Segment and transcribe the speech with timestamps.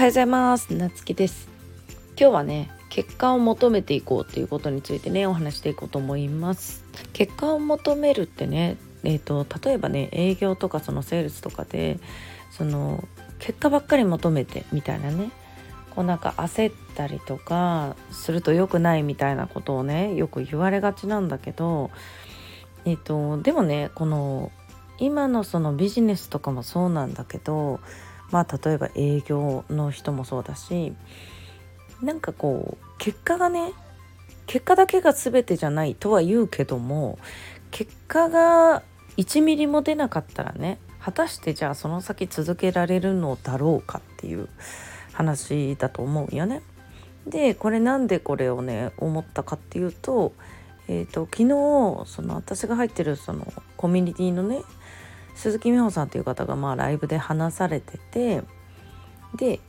[0.00, 0.72] はようございます。
[0.72, 1.46] なつきです。
[2.18, 6.86] 今日はね結果を求めていこうっていうことについてねお話していこうと思います。
[7.12, 12.00] 結果を求めるってねえーと、例えばね営業とかそのセールスとかで
[12.50, 13.06] その
[13.40, 15.32] 結果ばっかり求めてみたいなね
[15.90, 21.90] こうなんか焦ったりとかすると良くないみたいなことをねよく言われがちなんだけど、
[22.86, 24.50] えーとでもねこの
[24.96, 27.80] 今のそのビジネスとかもそうなんだけど
[28.30, 30.92] まあ例えば営業の人もそうだし
[32.02, 33.72] なんかこう結果がね
[34.46, 37.18] 結果だけが全てじゃないとは言うけども
[37.70, 38.82] 結果が
[39.16, 44.48] 1ミリも出なかったらね果たしてじゃあその先続けられるのだろうかっていう
[45.12, 46.62] 話だと思うよね。
[47.26, 50.32] でこれなんでこれをね思ったかっていうと,、
[50.88, 54.62] えーと、昨日その私が入ってるそのコミュニティのね
[55.34, 58.42] 鈴木美穂さんという方がまあライブで話されてて
[59.36, 59.60] で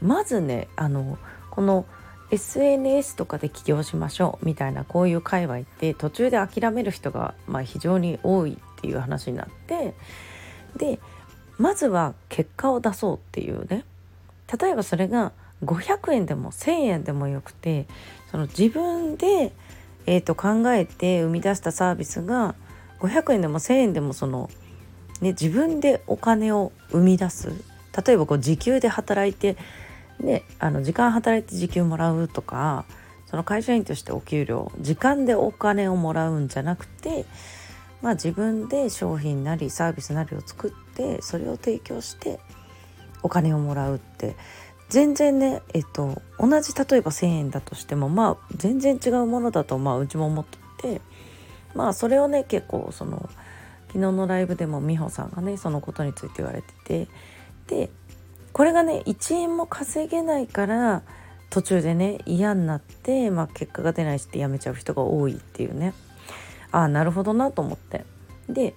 [0.00, 1.18] まずねあの
[1.50, 1.86] この
[2.30, 9.94] SNS とかで起業しましょうみたいなこういう界隈って途中で諦める人がまあ非常に多いっていう話になって
[10.76, 11.00] で
[11.58, 13.84] まずは結果を出そうっていうね。
[14.60, 15.32] 例えばそれが
[15.64, 17.86] 500円でも1,000円でもよくて
[18.30, 19.52] その自分で、
[20.06, 22.54] えー、と考えて生み出したサービスが
[23.00, 24.50] 500円でも1,000円でもその
[25.20, 27.52] ね、自分でお金を生み出す。
[28.06, 29.56] 例えばこう時給で働いて、
[30.20, 32.84] ね、あの時間働いて時給もらうとか
[33.26, 37.24] その会社員としてお給料時間でお金をもらうんじゃなくて、
[38.02, 42.38] まあ、自分で商品なりサービスなりを作ってそれを提供して
[43.22, 44.36] お金をもらうって。
[44.88, 51.00] 全然ね、えっと、同じ例えば1,000円だとしてもまあ全然違うものだとまあうちも思ってて
[51.76, 53.30] まあそれをね結構その
[53.92, 57.08] 昨日のライブでも美穂さんがねそのことについて言われてて。
[57.66, 57.90] で
[58.52, 61.02] これがね1円も稼げないから
[61.50, 65.94] 途中でね嫌になって、まあ、結果が出ないしって辞めちゃう人が多いっていうね。
[66.72, 68.04] ああなるほどなと思って。
[68.48, 68.74] で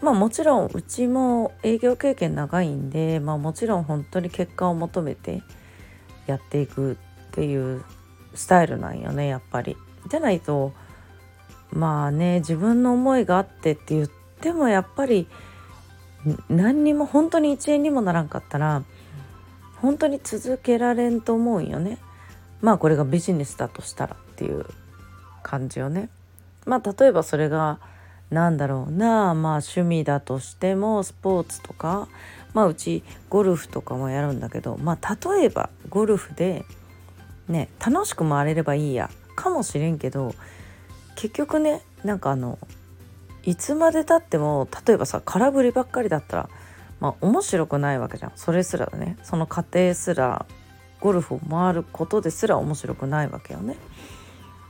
[0.00, 5.42] まあもちろんうちも営業経験長いんで、まあ、もちろん本当に結果を求めて
[6.26, 6.96] やっていくっ
[7.32, 7.84] ていう
[8.34, 9.76] スタイルなんよねやっぱり。
[10.08, 10.72] じゃないと
[11.70, 15.26] まあね自分の思いがあってって言ってでもやっぱり
[16.48, 18.82] 何にも本当に1円にもならんかったら
[19.76, 21.98] 本当に続けられんと思うんよね。
[22.60, 24.66] まあこれがビジネスだとしたらっていう
[25.42, 26.10] 感じよね。
[26.66, 27.78] まあ例えばそれが
[28.30, 32.08] 何だろうなまあ趣味だとしてもスポーツとか
[32.52, 36.64] まあうちゴルフとかもやるんだけどまあ例えばゴルフで
[37.48, 40.34] ね楽しく回れればいいやかもしれんけど
[41.16, 42.58] 結局ねなんかあの
[43.44, 46.50] いつまでたっても例えばさ空振りばっかりだったら
[47.00, 50.46] まあ面白くないわけじゃんそれすらねその過程すら
[51.00, 53.76] ゴルフを回ることですら面白くないわけよね。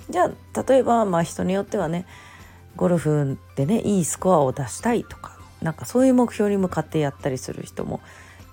[0.09, 2.06] じゃあ例えばまあ人によってはね
[2.76, 8.00] ゴルフでねいいスコアを出したいとかなんかそういう目標に向かってやったりする人も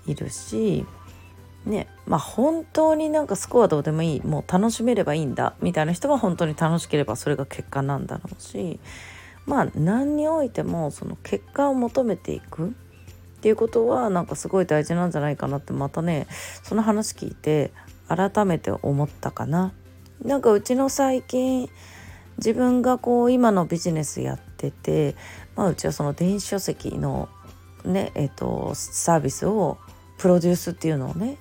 [0.06, 0.86] いるし
[1.64, 8.78] ねまあ本当になんかスコアどうでもいいもう楽しめればいいんだみたいな人は本当に楽しければそれが結果なんだろうし
[9.48, 12.70] まあ何においてもその結果を求めていくっ
[13.40, 16.26] ていうことはなんかすごい大事なんじゃないかなってまたね
[16.62, 17.72] その話聞いて
[18.08, 19.72] 改めて思ったかな。
[20.22, 21.70] なんかうちの最近
[22.38, 25.14] 自分がこう今のビジネスやってて、
[25.56, 27.28] まあ、うちはその電子書籍の
[27.84, 29.78] ねえーと、サービスを
[30.18, 31.38] プロデュースっていうのをね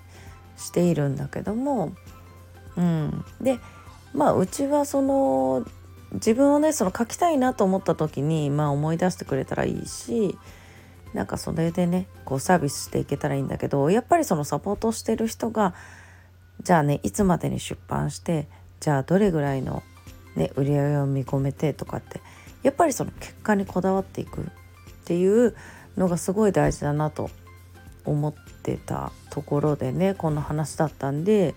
[0.56, 1.94] しているんだけども、
[2.78, 3.60] うん、で
[4.14, 5.66] まあうちはその
[6.14, 10.38] 自分をねその書きたいなと思った時に、まあ、思い出してくれたらいいし
[11.14, 15.74] なんかそれでねこうサービスしていけたらいいんだけどやっぱりそのサポートしてる人が
[16.62, 18.48] じゃあねいつまでに出版して
[18.80, 19.84] じゃあどれぐらいの、
[20.36, 22.22] ね、売り上げを見込めてとかって
[22.64, 24.44] やっぱりその結果にこだわっていくっ
[25.06, 25.56] ていう
[25.98, 27.30] のがすごい大事だなと
[28.06, 28.34] 思っ
[28.64, 31.56] てたところでねこの話だったんで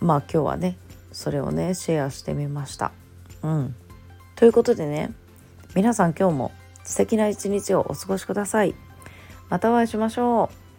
[0.00, 0.76] まあ今日はね
[1.12, 2.92] それをねシェアしてみました。
[3.42, 3.74] うん。
[4.36, 5.12] ということでね、
[5.74, 6.52] 皆さん今日も
[6.84, 8.74] 素敵な一日をお過ごしください。
[9.48, 10.69] またお会いしましょう。